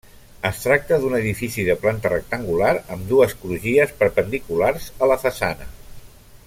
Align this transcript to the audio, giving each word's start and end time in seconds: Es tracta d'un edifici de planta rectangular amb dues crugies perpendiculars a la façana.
Es 0.49 0.61
tracta 0.61 0.97
d'un 1.01 1.17
edifici 1.17 1.65
de 1.67 1.75
planta 1.83 2.11
rectangular 2.13 2.73
amb 2.95 3.07
dues 3.13 3.37
crugies 3.43 3.95
perpendiculars 4.03 4.93
a 5.07 5.11
la 5.15 5.23
façana. 5.27 5.69